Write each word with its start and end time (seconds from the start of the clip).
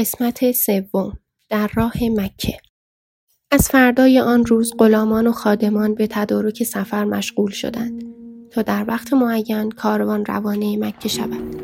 قسمت 0.00 0.52
سوم 0.52 1.12
در 1.48 1.70
راه 1.74 1.92
مکه. 2.02 2.56
از 3.50 3.68
فردای 3.68 4.20
آن 4.20 4.46
روز 4.46 4.74
غلامان 4.78 5.26
و 5.26 5.32
خادمان 5.32 5.94
به 5.94 6.06
تدارک 6.06 6.62
سفر 6.62 7.04
مشغول 7.04 7.50
شدند 7.50 8.04
تا 8.50 8.62
در 8.62 8.84
وقت 8.88 9.12
معین 9.12 9.70
کاروان 9.70 10.24
روانه 10.24 10.76
مکه 10.76 11.08
شود. 11.08 11.56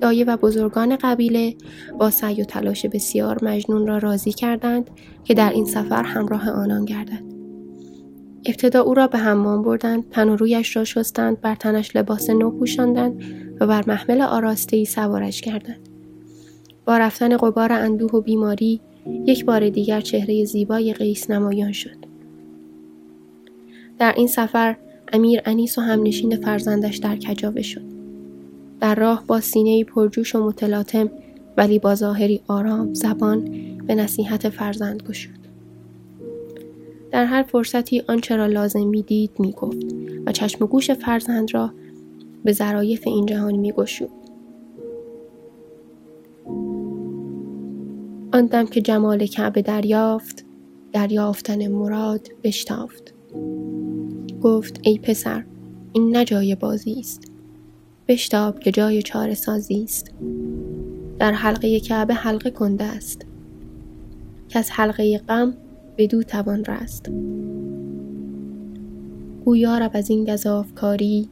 دایه 0.00 0.24
و 0.24 0.36
بزرگان 0.36 0.96
قبیله 0.96 1.54
با 1.98 2.10
سعی 2.10 2.42
و 2.42 2.44
تلاش 2.44 2.86
بسیار 2.86 3.44
مجنون 3.44 3.86
را 3.86 3.98
راضی 3.98 4.32
کردند 4.32 4.90
که 5.24 5.34
در 5.34 5.50
این 5.50 5.64
سفر 5.64 6.02
همراه 6.02 6.50
آنان 6.50 6.84
گردد. 6.84 7.22
ابتدا 8.46 8.80
او 8.82 8.94
را 8.94 9.06
به 9.06 9.18
حمام 9.18 9.62
بردند 9.62 10.10
تن 10.10 10.28
و 10.28 10.36
رویش 10.36 10.76
را 10.76 10.84
شستند 10.84 11.40
بر 11.40 11.54
تنش 11.54 11.96
لباس 11.96 12.30
نو 12.30 12.50
پوشاندند 12.50 13.22
و 13.60 13.66
بر 13.66 13.84
محمل 13.86 14.20
آراسته 14.20 14.76
ای 14.76 14.84
سوارش 14.84 15.40
کردند. 15.40 15.85
با 16.86 16.98
رفتن 16.98 17.36
قبار 17.36 17.72
اندوه 17.72 18.10
و 18.10 18.20
بیماری 18.20 18.80
یک 19.26 19.44
بار 19.44 19.68
دیگر 19.68 20.00
چهره 20.00 20.44
زیبای 20.44 20.92
قیس 20.92 21.30
نمایان 21.30 21.72
شد. 21.72 21.96
در 23.98 24.14
این 24.16 24.26
سفر 24.26 24.76
امیر 25.12 25.40
انیس 25.44 25.78
و 25.78 25.80
همنشین 25.80 26.36
فرزندش 26.36 26.96
در 26.96 27.16
کجاوه 27.16 27.62
شد. 27.62 27.82
در 28.80 28.94
راه 28.94 29.24
با 29.26 29.40
سینه 29.40 29.84
پرجوش 29.84 30.34
و 30.34 30.46
متلاطم 30.46 31.10
ولی 31.56 31.78
با 31.78 31.94
ظاهری 31.94 32.40
آرام 32.48 32.94
زبان 32.94 33.50
به 33.86 33.94
نصیحت 33.94 34.48
فرزند 34.48 35.02
گشود. 35.02 35.38
در 37.10 37.24
هر 37.24 37.42
فرصتی 37.42 38.02
آنچه 38.08 38.36
را 38.36 38.46
لازم 38.46 38.86
می‌دید 38.86 39.30
می‌گفت 39.38 39.86
و 40.26 40.32
چشم 40.32 40.64
و 40.64 40.66
گوش 40.66 40.90
فرزند 40.90 41.54
را 41.54 41.72
به 42.44 42.52
ظرایف 42.52 43.06
این 43.06 43.26
جهان 43.26 43.56
میگشود 43.56 44.10
آن 48.36 48.46
دم 48.46 48.66
که 48.66 48.80
جمال 48.80 49.26
کعبه 49.26 49.62
دریافت 49.62 50.44
دریافتن 50.92 51.68
مراد 51.68 52.28
بشتافت. 52.42 53.14
گفت 54.42 54.80
ای 54.82 54.98
پسر 54.98 55.44
این 55.92 56.16
نه 56.16 56.24
جای 56.24 56.54
بازی 56.54 57.00
است. 57.00 57.32
بشتاب 58.08 58.60
که 58.60 58.70
جای 58.70 59.02
چاره 59.02 59.34
سازی 59.34 59.84
است. 59.84 60.10
در 61.18 61.32
حلقه 61.32 61.80
کعبه 61.80 62.14
حلقه 62.14 62.50
کنده 62.50 62.84
است. 62.84 63.26
که 64.48 64.58
از 64.58 64.70
حلقه 64.70 65.18
غم 65.18 65.54
دو 66.10 66.22
توان 66.22 66.64
رست. 66.64 67.10
گویا 69.44 69.78
رب 69.78 69.90
از 69.94 70.10
این 70.10 70.24
گذاف 70.24 70.74
کاری 70.74 71.28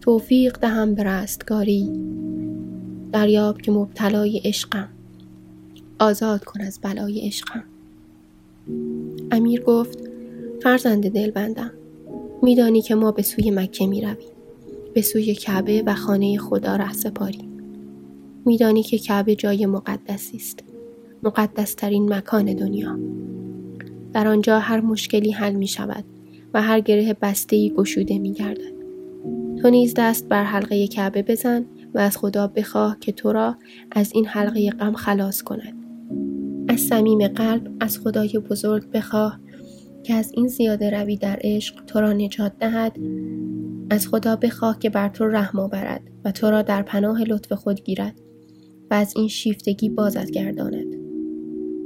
توفیق 0.00 0.58
دهم 0.58 0.94
به 0.94 1.02
رستگاری. 1.02 1.90
دریاب 3.12 3.62
که 3.62 3.72
مبتلای 3.72 4.42
عشقم. 4.44 4.95
آزاد 5.98 6.44
کن 6.44 6.60
از 6.60 6.78
بلای 6.82 7.26
عشقم 7.26 7.64
امیر 9.30 9.62
گفت 9.62 9.98
فرزند 10.62 11.08
دل 11.08 11.30
بندم 11.30 11.72
میدانی 12.42 12.82
که 12.82 12.94
ما 12.94 13.12
به 13.12 13.22
سوی 13.22 13.50
مکه 13.50 13.86
می 13.86 14.00
رویم. 14.00 14.28
به 14.94 15.02
سوی 15.02 15.34
کعبه 15.34 15.82
و 15.86 15.94
خانه 15.94 16.38
خدا 16.38 16.76
ره 16.76 16.92
سپاریم. 16.92 17.48
میدانی 18.44 18.82
که 18.82 18.98
کعبه 18.98 19.34
جای 19.34 19.66
مقدسی 19.66 20.36
است. 20.36 20.64
مقدسترین 21.22 22.12
مکان 22.14 22.54
دنیا. 22.54 22.98
در 24.12 24.28
آنجا 24.28 24.58
هر 24.58 24.80
مشکلی 24.80 25.30
حل 25.30 25.52
می 25.52 25.66
شود 25.66 26.04
و 26.54 26.62
هر 26.62 26.80
گره 26.80 27.16
بسته 27.22 27.68
گشوده 27.68 28.18
می 28.18 28.32
گردد. 28.32 28.76
تو 29.62 29.70
نیز 29.70 29.94
دست 29.96 30.28
بر 30.28 30.44
حلقه 30.44 30.88
کعبه 30.88 31.22
بزن 31.22 31.64
و 31.94 31.98
از 31.98 32.16
خدا 32.16 32.46
بخواه 32.46 32.96
که 33.00 33.12
تو 33.12 33.32
را 33.32 33.56
از 33.90 34.12
این 34.14 34.26
حلقه 34.26 34.70
غم 34.70 34.92
خلاص 34.92 35.42
کند. 35.42 35.75
از 36.76 36.82
صمیم 36.82 37.28
قلب 37.28 37.72
از 37.80 37.98
خدای 37.98 38.38
بزرگ 38.50 38.90
بخواه 38.90 39.40
که 40.02 40.14
از 40.14 40.32
این 40.34 40.48
زیاده 40.48 40.90
روی 40.90 41.16
در 41.16 41.38
عشق 41.40 41.84
تو 41.84 42.00
را 42.00 42.12
نجات 42.12 42.52
دهد. 42.60 42.98
از 43.90 44.08
خدا 44.08 44.36
بخواه 44.36 44.78
که 44.78 44.90
بر 44.90 45.08
تو 45.08 45.26
رحم 45.26 45.58
آورد 45.58 46.00
و 46.24 46.32
تو 46.32 46.50
را 46.50 46.62
در 46.62 46.82
پناه 46.82 47.22
لطف 47.22 47.52
خود 47.52 47.84
گیرد 47.84 48.20
و 48.90 48.94
از 48.94 49.12
این 49.16 49.28
شیفتگی 49.28 49.88
بازت 49.88 50.30
گرداند. 50.30 50.96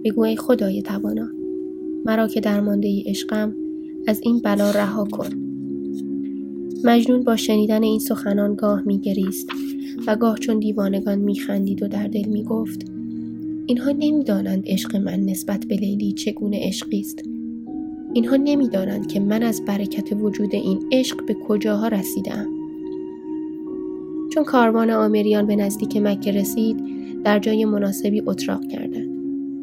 بگو 0.04 0.22
ای 0.22 0.36
خدای 0.36 0.82
توانا 0.82 1.28
مرا 2.04 2.28
که 2.28 2.40
درمانده 2.40 3.02
عشقم 3.06 3.54
از 4.06 4.20
این 4.22 4.40
بلا 4.42 4.70
رها 4.70 5.04
کن. 5.04 5.28
مجنون 6.84 7.24
با 7.24 7.36
شنیدن 7.36 7.82
این 7.82 7.98
سخنان 7.98 8.54
گاه 8.54 8.82
میگریست 8.86 9.48
و 10.06 10.16
گاه 10.16 10.38
چون 10.38 10.58
دیوانگان 10.58 11.18
میخندید 11.18 11.82
و 11.82 11.88
در 11.88 12.06
دل 12.06 12.28
می‌گفت 12.28 12.99
اینها 13.70 13.91
نمی‌دانند 13.91 14.62
عشق 14.66 14.97
من 14.97 15.20
نسبت 15.20 15.64
به 15.64 15.76
لیلی 15.76 16.12
چگونه 16.12 16.58
عشقی 16.60 17.00
است. 17.00 17.22
اینها 18.12 18.36
نمی‌دانند 18.36 19.06
که 19.06 19.20
من 19.20 19.42
از 19.42 19.64
برکت 19.64 20.12
وجود 20.12 20.54
این 20.54 20.78
عشق 20.92 21.26
به 21.26 21.34
کجاها 21.34 21.88
رسیدم 21.88 22.47
چون 24.32 24.44
کاروان 24.44 24.91
آمریان 24.91 25.47
به 25.47 25.56
نزدیک 25.56 25.97
مکه 25.97 26.32
رسید 26.32 26.84
در 27.25 27.38
جای 27.38 27.64
مناسبی 27.64 28.22
اتراق 28.26 28.69
کردند. 28.69 29.10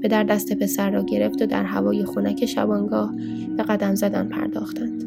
در 0.02 0.24
دست 0.24 0.54
پسر 0.54 0.92
را 0.92 1.04
گرفت 1.04 1.42
و 1.42 1.46
در 1.46 1.64
هوای 1.64 2.06
خنک 2.06 2.46
شبانگاه 2.46 3.16
به 3.58 3.64
قدم 3.64 3.96
زدن 3.96 4.28
پرداختند. 4.28 5.04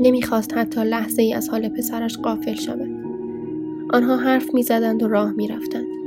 نمی‌خواست 0.00 0.54
حتی 0.56 0.84
لحظه 0.84 1.22
ای 1.22 1.34
از 1.34 1.48
حال 1.48 1.68
پسرش 1.68 2.16
قافل 2.18 2.54
شود. 2.54 2.90
آنها 3.90 4.16
حرف 4.16 4.54
می‌زدند 4.54 5.02
و 5.02 5.08
راه 5.08 5.32
می‌رفتند. 5.32 6.03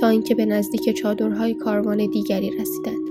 تا 0.00 0.08
اینکه 0.08 0.34
به 0.34 0.46
نزدیک 0.46 0.90
چادرهای 0.90 1.54
کاروان 1.54 2.06
دیگری 2.06 2.50
رسیدند. 2.50 3.08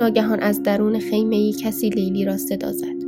ناگهان 0.00 0.40
از 0.40 0.62
درون 0.62 0.98
خیمه 0.98 1.36
ای 1.36 1.52
کسی 1.52 1.90
لیلی 1.90 2.24
را 2.24 2.36
صدا 2.36 2.72
زد. 2.72 3.04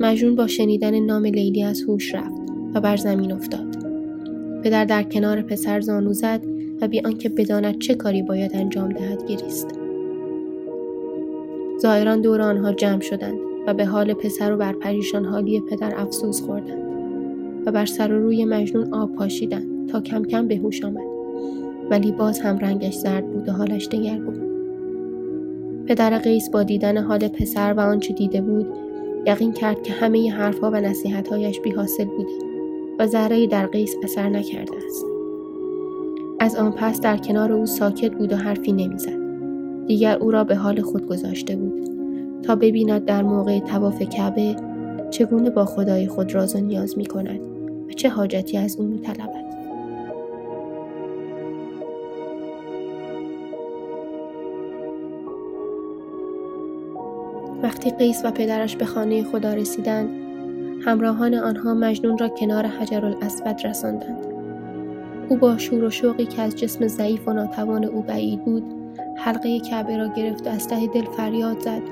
مجنون 0.00 0.36
با 0.36 0.46
شنیدن 0.46 1.00
نام 1.00 1.24
لیلی 1.24 1.62
از 1.62 1.82
هوش 1.82 2.14
رفت 2.14 2.42
و 2.74 2.80
بر 2.80 2.96
زمین 2.96 3.32
افتاد. 3.32 3.76
پدر 4.64 4.84
در 4.84 5.02
کنار 5.02 5.42
پسر 5.42 5.80
زانو 5.80 6.12
زد 6.12 6.42
و 6.80 6.88
بی 6.88 7.00
آنکه 7.00 7.28
بداند 7.28 7.78
چه 7.78 7.94
کاری 7.94 8.22
باید 8.22 8.50
انجام 8.54 8.92
دهد 8.92 9.26
گریست. 9.26 9.68
زائران 11.78 12.20
دور 12.20 12.40
آنها 12.40 12.72
جمع 12.72 13.00
شدند 13.00 13.38
و 13.66 13.74
به 13.74 13.84
حال 13.84 14.14
پسر 14.14 14.52
و 14.52 14.56
بر 14.56 14.72
پریشان 14.72 15.24
حالی 15.24 15.60
پدر 15.60 15.92
افسوس 15.96 16.42
خوردند 16.42 16.82
و 17.66 17.72
بر 17.72 17.86
سر 17.86 18.12
و 18.12 18.22
روی 18.22 18.44
مجنون 18.44 18.94
آب 18.94 19.12
پاشیدند 19.14 19.88
تا 19.88 20.00
کم 20.00 20.24
کم 20.24 20.48
به 20.48 20.56
هوش 20.56 20.84
آمد. 20.84 21.11
ولی 21.92 22.12
باز 22.12 22.40
هم 22.40 22.58
رنگش 22.58 22.94
زرد 22.94 23.32
بود 23.32 23.48
و 23.48 23.52
حالش 23.52 23.88
دگرگون 23.88 24.52
پدر 25.86 26.18
قیس 26.18 26.50
با 26.50 26.62
دیدن 26.62 26.98
حال 26.98 27.28
پسر 27.28 27.72
و 27.72 27.80
آنچه 27.80 28.14
دیده 28.14 28.40
بود 28.40 28.66
یقین 29.26 29.52
کرد 29.52 29.82
که 29.82 29.92
همه 29.92 30.32
حرفها 30.32 30.70
و 30.70 30.74
نصیحتهایش 30.74 31.60
بیحاصل 31.60 32.04
بوده 32.04 32.32
و 32.98 33.06
ذره 33.06 33.46
در 33.46 33.66
قیس 33.66 33.94
اثر 34.02 34.28
نکرده 34.28 34.72
است. 34.86 35.04
از 36.40 36.56
آن 36.56 36.72
پس 36.72 37.00
در 37.00 37.16
کنار 37.16 37.52
او 37.52 37.66
ساکت 37.66 38.12
بود 38.12 38.32
و 38.32 38.36
حرفی 38.36 38.72
نمی‌زد. 38.72 39.22
دیگر 39.86 40.16
او 40.16 40.30
را 40.30 40.44
به 40.44 40.56
حال 40.56 40.80
خود 40.80 41.06
گذاشته 41.06 41.56
بود 41.56 41.90
تا 42.42 42.56
ببیند 42.56 43.04
در 43.04 43.22
موقع 43.22 43.58
تواف 43.58 44.02
کعبه 44.02 44.56
چگونه 45.10 45.50
با 45.50 45.64
خدای 45.64 46.08
خود 46.08 46.34
راز 46.34 46.56
و 46.56 46.60
نیاز 46.60 46.98
می 46.98 47.06
کند 47.06 47.40
و 47.88 47.92
چه 47.92 48.08
حاجتی 48.08 48.58
از 48.58 48.76
او 48.76 48.86
می 48.86 48.98
طلبد. 48.98 49.41
وقتی 57.62 57.90
قیس 57.90 58.24
و 58.24 58.30
پدرش 58.30 58.76
به 58.76 58.84
خانه 58.84 59.24
خدا 59.24 59.54
رسیدند 59.54 60.22
همراهان 60.84 61.34
آنها 61.34 61.74
مجنون 61.74 62.18
را 62.18 62.28
کنار 62.28 62.66
حجر 62.66 63.04
الاسود 63.06 63.66
رساندند. 63.66 64.26
او 65.28 65.36
با 65.36 65.58
شور 65.58 65.84
و 65.84 65.90
شوقی 65.90 66.24
که 66.24 66.42
از 66.42 66.56
جسم 66.56 66.86
ضعیف 66.86 67.28
و 67.28 67.32
ناتوان 67.32 67.84
او 67.84 68.02
بعید 68.02 68.44
بود 68.44 68.64
حلقه 69.16 69.60
کعبه 69.60 69.96
را 69.96 70.08
گرفت 70.08 70.46
و 70.46 70.50
از 70.50 70.68
ته 70.68 70.86
دل 70.86 71.04
فریاد 71.04 71.60
زد. 71.60 71.82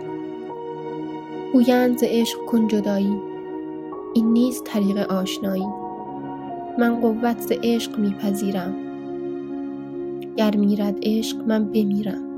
گویند 1.52 1.98
ز 1.98 2.04
عشق 2.06 2.38
کن 2.46 2.68
جدایی 2.68 3.16
این 4.14 4.32
نیست 4.32 4.64
طریق 4.64 5.12
آشنایی. 5.12 5.66
من 6.78 7.00
قوت 7.00 7.40
ز 7.40 7.52
عشق 7.62 7.98
میپذیرم. 7.98 8.74
گر 10.36 10.56
میرد 10.56 10.98
عشق 11.02 11.36
من 11.46 11.64
بمیرم. 11.64 12.29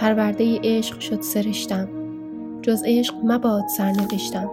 پرورده 0.00 0.60
عشق 0.64 1.00
شد 1.00 1.20
سرشتم. 1.20 1.88
جز 2.62 2.82
عشق 2.86 3.14
مباد 3.24 3.64
سرنوشتم. 3.76 4.50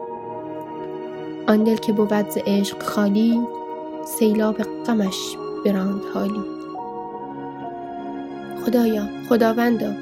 آن 1.47 1.63
دل 1.63 1.75
که 1.75 1.93
بود 1.93 2.29
ز 2.29 2.37
عشق 2.47 2.83
خالی 2.83 3.41
سیلاب 4.05 4.57
غمش 4.57 5.37
براند 5.65 6.01
حالی. 6.13 6.41
خدایا 8.65 9.03
خداوندا 9.29 9.93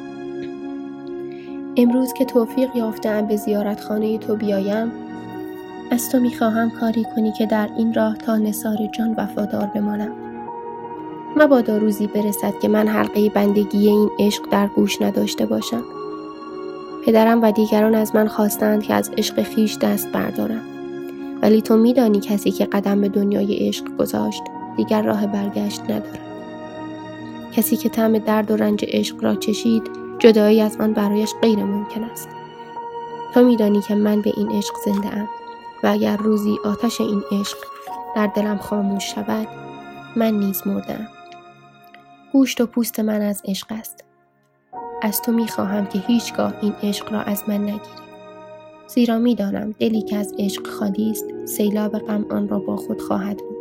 امروز 1.78 2.14
که 2.14 2.26
توفیق 2.26 2.76
یافتم 2.76 3.26
به 3.26 3.36
زیارت 3.36 3.82
خانه 3.82 4.18
تو 4.18 4.36
بیایم 4.36 4.92
از 5.92 6.10
تو 6.10 6.20
می‌خواهم 6.20 6.70
کاری 6.70 7.06
کنی 7.16 7.32
که 7.32 7.46
در 7.46 7.70
این 7.78 7.94
راه 7.94 8.18
تا 8.18 8.38
نصار 8.38 8.78
جان 8.98 9.16
وفادار 9.18 9.66
بمانم. 9.66 10.25
مبادا 11.36 11.78
روزی 11.78 12.08
برسد 12.08 12.60
که 12.60 12.68
من 12.68 12.88
حلقه 12.88 13.30
بندگی 13.30 13.88
این 13.88 14.10
عشق 14.20 14.50
در 14.50 14.68
گوش 14.68 15.02
نداشته 15.02 15.46
باشم. 15.46 15.84
پدرم 17.06 17.42
و 17.42 17.52
دیگران 17.52 17.96
از 17.96 18.16
من 18.16 18.28
خواستند 18.28 18.84
که 18.84 18.94
از 18.94 19.12
عشق 19.18 19.44
خیش 19.44 19.78
دست 19.78 20.12
بردارم. 20.12 20.62
ولی 21.42 21.62
تو 21.62 21.78
میدانی 21.78 22.20
کسی 22.20 22.52
که 22.52 22.66
قدم 22.66 23.02
به 23.02 23.10
دنیای 23.10 23.68
عشق 23.68 23.98
گذاشت 23.98 24.44
دیگر 24.78 25.02
راه 25.02 25.28
برگشت 25.28 25.82
ندارد. 25.84 26.20
کسی 27.54 27.78
که 27.78 27.90
طعم 27.90 28.18
درد 28.18 28.52
و 28.52 28.56
رنج 28.56 28.86
عشق 28.88 29.24
را 29.24 29.36
چشید 29.36 29.84
جدایی 30.20 30.62
از 30.62 30.78
آن 30.80 30.94
برایش 30.94 31.34
غیر 31.42 31.60
ممکن 31.60 32.04
است. 32.04 32.30
تو 33.34 33.44
میدانی 33.44 33.82
که 33.82 33.96
من 33.96 34.22
به 34.22 34.34
این 34.38 34.52
عشق 34.52 34.74
زنده 34.86 35.18
ام 35.18 35.30
و 35.84 35.88
اگر 35.88 36.18
روزی 36.18 36.58
آتش 36.66 37.02
این 37.02 37.24
عشق 37.32 37.58
در 38.16 38.28
دلم 38.28 38.58
خاموش 38.58 39.04
شود 39.16 39.48
من 40.16 40.34
نیز 40.34 40.68
مردم 40.68 41.08
گوشت 42.36 42.62
و 42.62 42.66
پوست 42.66 43.00
من 43.00 43.22
از 43.22 43.42
عشق 43.46 43.68
است. 43.70 44.04
از 45.02 45.22
تو 45.22 45.32
می‌خواهم 45.32 45.86
که 45.86 46.00
هیچگاه 46.00 46.54
این 46.62 46.74
عشق 46.84 47.14
را 47.14 47.22
از 47.22 47.44
من 47.48 47.64
نگیری. 47.64 47.80
زیرا 48.88 49.18
می‌دانم 49.18 49.72
دلی 49.80 50.02
که 50.02 50.18
از 50.18 50.34
عشق 50.40 50.68
خالی 50.68 51.12
است 51.12 51.26
سیلاب 51.46 52.00
غم 52.00 52.26
آن 52.30 52.48
را 52.48 52.60
با 52.60 52.76
خود 52.76 53.02
خواهد 53.02 53.38
بود. 53.38 53.58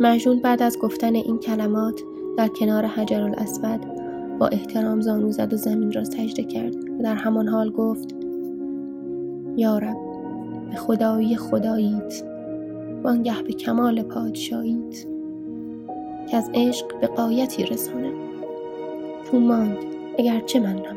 مجنون 0.00 0.40
بعد 0.40 0.62
از 0.62 0.78
گفتن 0.78 1.14
این 1.14 1.38
کلمات 1.38 2.00
در 2.36 2.48
کنار 2.48 2.86
حجر 2.86 3.22
الاسود 3.22 3.80
با 4.38 4.48
احترام 4.48 5.00
زانو 5.00 5.32
زد 5.32 5.52
و 5.52 5.56
زمین 5.56 5.92
را 5.92 6.04
سجده 6.04 6.44
کرد 6.44 6.76
و 6.76 7.02
در 7.02 7.14
همان 7.14 7.48
حال 7.48 7.70
گفت 7.70 8.14
یارب 9.56 9.96
به 10.70 10.76
خدایی 10.76 11.36
خداییت 11.36 12.22
وانگه 13.02 13.42
به 13.42 13.52
کمال 13.52 14.02
پادشاهیت 14.02 15.15
که 16.30 16.36
از 16.36 16.50
عشق 16.54 17.00
به 17.00 17.06
قایتی 17.06 17.64
رسانه 17.64 18.12
تو 19.30 19.40
ماند 19.40 19.76
اگرچه 20.18 20.60
من 20.60 20.68
نمانم. 20.68 20.96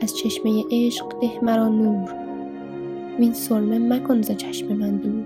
از 0.00 0.16
چشمه 0.16 0.64
عشق 0.70 1.08
ده 1.20 1.44
مرا 1.44 1.68
نور. 1.68 2.14
وین 3.18 3.32
سرمه 3.32 3.78
مکن 3.78 4.22
ز 4.22 4.30
چشم 4.30 4.66
من 4.66 4.96
دور. 4.96 5.24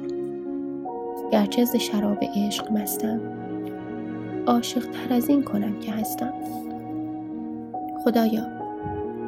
گرچه 1.33 1.65
ز 1.65 1.77
شراب 1.77 2.19
عشق 2.37 2.73
مستم. 2.73 3.21
عاشق 4.47 4.87
تر 4.91 5.15
از 5.15 5.29
این 5.29 5.43
کنم 5.43 5.79
که 5.81 5.93
هستم. 5.93 6.33
خدایا 8.05 8.61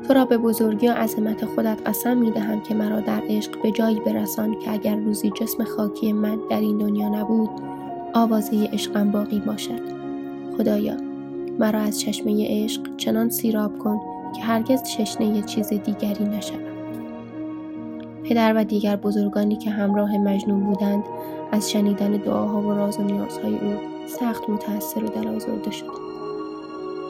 تو 0.08 0.14
را 0.14 0.24
به 0.24 0.38
بزرگی 0.38 0.88
و 0.88 0.92
عظمت 0.92 1.44
خودت 1.44 1.78
قسم 1.86 2.16
می 2.16 2.30
دهم 2.30 2.60
که 2.60 2.74
مرا 2.74 3.00
در 3.00 3.22
عشق 3.28 3.62
به 3.62 3.70
جایی 3.70 4.00
برسان 4.00 4.58
که 4.58 4.72
اگر 4.72 4.96
روزی 4.96 5.30
جسم 5.30 5.64
خاکی 5.64 6.12
من 6.12 6.38
در 6.50 6.60
این 6.60 6.78
دنیا 6.78 7.08
نبود 7.08 7.50
آوازه 8.14 8.68
عشقم 8.72 9.10
باقی 9.10 9.40
باشد. 9.40 9.80
خدایا 10.58 10.96
مرا 11.58 11.80
از 11.80 12.00
چشمه 12.00 12.46
عشق 12.48 12.96
چنان 12.96 13.28
سیراب 13.28 13.78
کن 13.78 14.00
که 14.36 14.42
هرگز 14.42 14.82
چشنه 14.82 15.42
چیز 15.42 15.68
دیگری 15.68 16.24
نشود 16.24 16.72
پدر 18.24 18.52
و 18.56 18.64
دیگر 18.64 18.96
بزرگانی 18.96 19.56
که 19.56 19.70
همراه 19.70 20.18
مجنون 20.18 20.60
بودند 20.60 21.04
از 21.52 21.70
شنیدن 21.70 22.10
دعاها 22.10 22.60
و 22.60 22.72
راز 22.72 23.00
و 23.00 23.02
نیازهای 23.02 23.54
او 23.54 23.74
سخت 24.06 24.50
متأثر 24.50 25.04
و 25.04 25.08
دل 25.08 25.70
شد. 25.70 25.86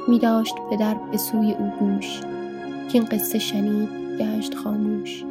می 0.09 0.19
داشت 0.19 0.55
پدر 0.71 0.95
به 0.95 1.17
سوی 1.17 1.53
او 1.53 1.73
گوش 1.79 2.21
که 2.89 2.99
این 2.99 3.05
قصه 3.05 3.39
شنید 3.39 3.89
گشت 4.19 4.55
خاموش. 4.55 5.25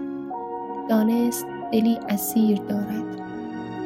دانست 0.90 1.46
دلی 1.72 1.98
اسیر 2.10 2.58
دارد. 2.58 2.91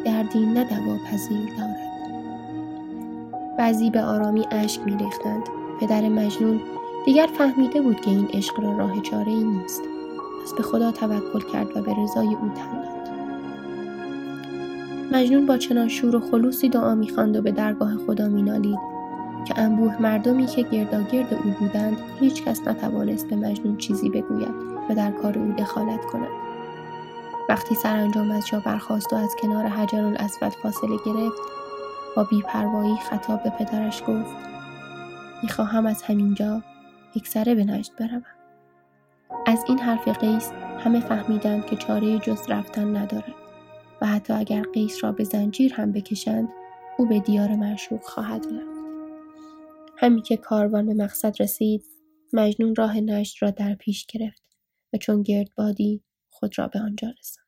دردی 0.06 0.46
نه 0.46 0.66
پذیر 1.12 1.50
دارد. 1.58 1.96
بعضی 3.58 3.90
به 3.90 4.02
آرامی 4.02 4.46
اشک 4.52 4.82
می 4.86 4.98
ریختند 4.98 5.44
پدر 5.82 6.10
مجنون 6.10 6.60
دیگر 7.06 7.28
فهمیده 7.38 7.82
بود 7.82 8.02
که 8.02 8.12
این 8.12 8.28
عشق 8.34 8.60
را 8.60 8.78
راه 8.78 9.02
چاره 9.02 9.32
ای 9.32 9.44
نیست. 9.44 9.82
پس 10.44 10.54
به 10.54 10.64
خدا 10.64 10.92
توکل 10.92 11.40
کرد 11.54 11.78
و 11.78 11.82
به 11.82 11.94
رضای 11.94 12.28
او 12.28 12.50
تن 12.56 12.82
داد 12.82 13.10
مجنون 15.12 15.46
با 15.46 15.58
چنان 15.58 15.88
شور 15.88 16.16
و 16.16 16.20
خلوصی 16.20 16.70
دعا 16.70 16.96
می‌خواند 16.96 17.38
و 17.38 17.42
به 17.42 17.52
درگاه 17.52 17.98
خدا 17.98 18.28
مینالید 18.28 18.80
که 19.46 19.60
انبوه 19.60 20.02
مردمی 20.02 20.46
که 20.46 20.62
گرداگرد 20.62 21.34
او 21.34 21.52
بودند 21.60 21.98
هیچ 22.20 22.44
کس 22.44 22.68
نتوانست 22.68 23.28
به 23.28 23.36
مجنون 23.36 23.78
چیزی 23.78 24.10
بگوید 24.10 24.54
و 24.90 24.96
در 24.96 25.12
کار 25.12 25.40
او 25.40 25.52
دخالت 25.52 26.06
کند. 26.06 26.45
وقتی 27.50 27.76
سرانجام 27.76 28.32
از 28.32 28.48
جا 28.48 28.60
برخاست 28.60 29.14
و 29.14 29.16
از 29.16 29.36
کنار 29.42 29.66
حجر 29.66 30.04
الاسود 30.04 30.50
فاصله 30.50 30.98
گرفت 31.06 31.42
با 32.16 32.24
بیپروایی 32.24 32.96
خطاب 32.96 33.44
به 33.44 33.50
پدرش 33.50 34.02
گفت 34.08 34.36
می‌خواهم 35.44 35.86
از 35.86 36.04
همینجا 36.04 36.64
یک 37.16 37.28
سره 37.28 37.56
به 37.56 37.64
نجد 37.64 37.96
بروم. 37.96 38.24
از 39.46 39.64
این 39.68 39.80
حرف 39.80 40.08
قیس 40.08 40.52
همه 40.80 41.00
فهمیدند 41.00 41.66
که 41.66 41.76
چاره 41.76 42.20
جز 42.20 42.50
رفتن 42.50 42.98
ندارد 42.98 43.36
و 44.02 44.06
حتی 44.06 44.34
اگر 44.34 44.64
قیس 44.74 45.04
را 45.04 45.12
به 45.12 45.24
زنجیر 45.24 45.74
هم 45.74 45.92
بکشند 45.92 46.50
او 46.98 47.06
به 47.06 47.20
دیار 47.20 47.56
معشوق 47.56 48.04
خواهد 48.04 48.46
رفت. 48.46 48.76
همی 49.98 50.22
که 50.22 50.38
کاروان 50.38 50.86
به 50.86 50.94
مقصد 50.94 51.42
رسید 51.42 51.86
مجنون 52.34 52.76
راه 52.76 53.00
نجد 53.00 53.36
را 53.42 53.52
در 53.52 53.74
پیش 53.76 54.06
گرفت 54.06 54.44
و 54.94 54.98
چون 54.98 55.24
گردبادی 55.24 56.05
خود 56.36 56.60
را 56.60 56.68
به 56.68 56.80
آنجا 56.80 57.10
رساند. 57.20 57.45